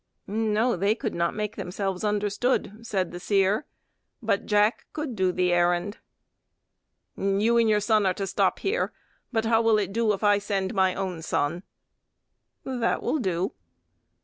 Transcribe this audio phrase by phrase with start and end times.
[0.25, 3.67] "No, they could not make themselves understood," said the Seer,
[4.19, 5.99] "but Jack could do the errand."
[7.15, 8.93] "You and your son are to stop here.
[9.31, 11.61] But how will it do if I send my own son?"
[12.65, 13.53] "That will do."